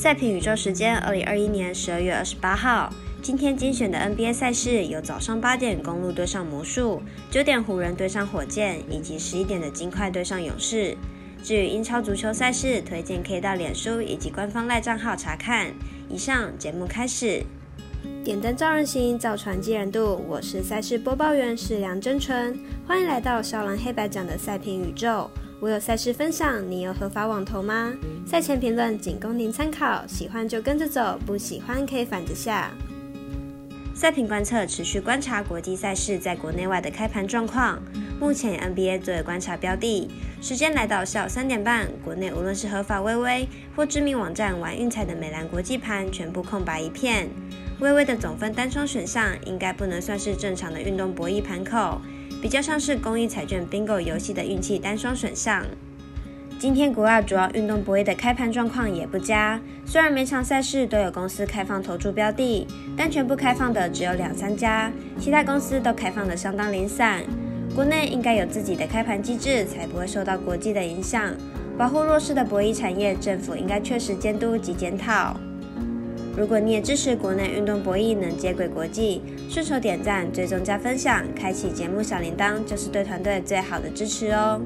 [0.00, 10.96] 赛评宇宙时间，二零二一年十二月二十八号，今天精选的 NBA 赛事有早上八点公路对上魔术，九点湖人对上火箭，以及十一点的金块对上勇士。
[11.42, 15.66] 至于英超足球赛事，推荐可以到脸书以及官方赖账号查看。
[16.08, 17.44] 以上节目开始，
[18.24, 20.24] 点灯照人行，造船济人度。
[20.26, 25.30] 我是赛事播报员是梁真纯，欢迎来到少狼黑白奖的赛评宇宙。
[25.60, 27.92] 我有赛事分享，你有合法网投吗？
[28.24, 32.70] 赛前评论仅供您参考，喜欢就跟着走，不喜欢可以反着下。
[33.94, 37.78] 赛评观测持续观察国际赛事在国内外的开盘状况，
[38.18, 40.10] 目前 NBA 作为观察标的。
[40.40, 43.46] 时间来到下午三点半，国内无论是合法微微
[43.76, 47.28] 或知名网站玩运彩的美兰国际盘，全部空白一片。
[47.80, 52.00] 微微的总分单双选项应该不能算是正常的运动博弈盘口。
[52.40, 55.62] 比较像是公益彩券 bingo 游戏的运气单双选项。
[56.58, 62.66] 今天国外主要运动博弈的开盘状况也不佳，虽然每场赛事都有公司开放投注标的，
[62.96, 67.22] 但全部开放的只有两三家，其他公司都开放的相当零散。
[67.74, 71.34] 国内应该有自己的开盘机制，才不会受到国际的影响，
[71.78, 75.36] 保护弱势的博弈产业，政府应该确实监督及检讨。
[76.36, 84.60] 如果你也支持国内运动博弈能接轨国际，顺手点赞、追踪加分享，开启节目小铃铛，就是对团队最好的支持哦。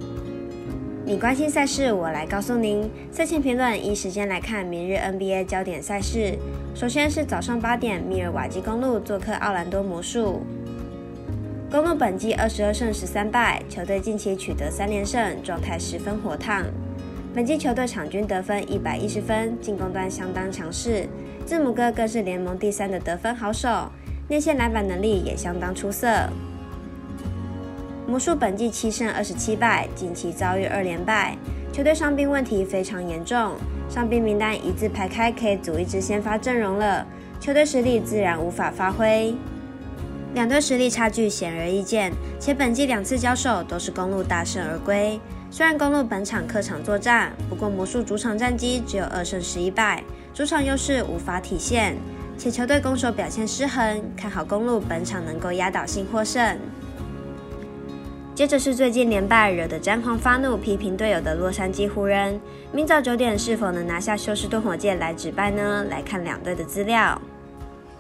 [1.07, 2.91] 你关心赛事，我来告诉您。
[3.11, 6.39] 赛前评论，依时间来看明日 NBA 焦点赛事。
[6.75, 10.43] 首先是早上八点，密尔瓦基公路做客奥兰多魔术。
[11.71, 16.63] 公路本季二十二胜十三败，球队近期取得三连胜，状态十分火烫。
[17.35, 21.09] 本季球队场均得分一百一十分，进攻端相当强势。
[21.47, 23.91] 字母哥更是联盟第三的得分好手，
[24.27, 26.09] 内线篮板能力也相当出色。
[28.07, 31.37] 魔术本季七胜二十七败，近期遭遇二连败，
[31.73, 33.53] 球队伤病问题非常严重，
[33.89, 37.07] 伤病名单一字排开，可以组一支先发阵容了，
[37.39, 39.35] 球队实力自然无法发挥。
[40.33, 45.21] 两队实力差距显而易见，且本季两次交手都是公路大胜而归。
[45.51, 50.03] 虽然公路本场客场作战，不过魔术主场战绩只有二胜十一败。
[50.33, 51.97] 主场优势无法体现，
[52.37, 56.59] 且球队攻守表现失衡，看好公路本场能够压倒性获胜。
[58.35, 62.41] 接着是最近连败惹得詹皇发怒批评队友的洛杉矶湖人，
[62.73, 65.87] 明早九点是否能拿下休斯顿火箭来止败呢？
[65.89, 67.21] 来看两队的资料。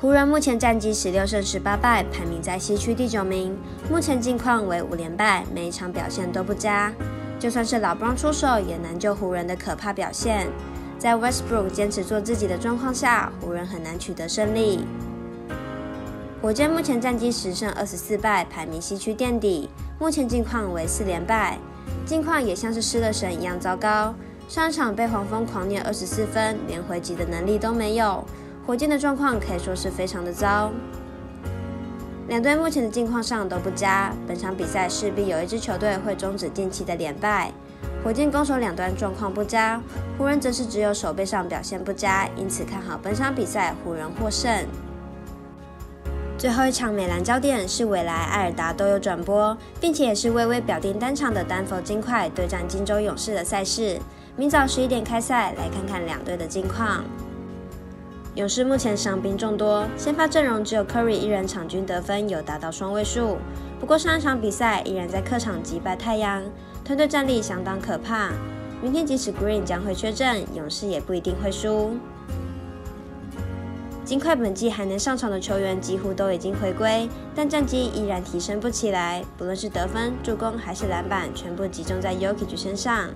[0.01, 3.57] 湖人目前战绩十六胜十八败，排名在西区第九名，
[3.89, 6.93] 目前近况为五连败，每一场表现都不佳。
[7.39, 10.49] 就算是老布朗出手，也难救湖人的可怕表现。
[10.99, 14.85] 在 Westbrook 坚持做自己的状况下，湖人很难取得胜利。
[16.41, 19.69] 火箭目前战绩十胜二十四败，排名西区垫底，
[19.99, 21.59] 目前近况为四连败，
[22.05, 24.15] 近况也像是失了神一样糟糕。
[24.47, 28.23] 上一场被黄蜂狂虐二十四分，连回击的能力都没有。
[28.67, 30.71] 火箭的状况可以说是非常的糟。
[32.29, 37.53] 两队目前的近况上都不佳，本场比赛势必有一支球队会终止近期的连败。
[38.05, 39.81] 火箭攻守两端状况不佳，
[40.19, 44.53] 湖人则是只有手背上表现不佳，因此看好本场比赛湖人获胜。
[46.37, 53.99] 最后一场美兰焦点是未来艾尔达都有转播，并且也是微微表定单场的丹佛金块对战金州勇士的赛事，
[54.37, 57.03] 明早十一点开赛，来看看两队的近况。
[58.35, 63.39] 勇士目前伤兵众多，先发阵容只有 Curry 一人场均得分有达到双位数，
[63.81, 66.43] 不过上一场比赛依然在客场击败太阳。
[66.85, 68.31] 团队战力相当可怕，
[68.83, 71.97] 明天即使 Green 将会缺阵，勇士也不一定会输。
[74.05, 83.09] 金块本季还能上场的球员几乎都已经回归，但战绩依然提升不起来，不论是得分、助攻还是篮板，全部集中在 Yokic 身上，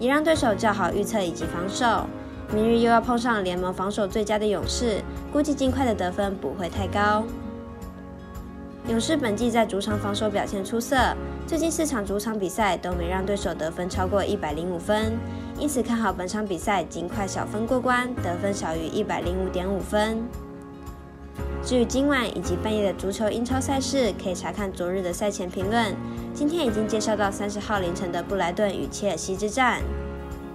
[0.00, 2.08] 也让对手较好预测以及防守。
[2.52, 5.00] 明日又要碰上联盟防守最佳的勇士，
[5.32, 7.22] 估计金块的得分不会太高。
[8.88, 10.96] 勇士本季在主场防守表现出色，
[11.46, 15.18] 最近四场主场比赛都没让对手得分超过一百零五分，
[15.58, 20.22] 因此看好本场比赛尽快小分过关，得分小于一百零五点五分。
[21.62, 25.94] 至于今晚以及半夜的足球英超赛事，可以查看昨日的赛前评论。
[26.32, 29.82] 今天已经介绍到三十号凌晨的布莱顿与切尔西之战。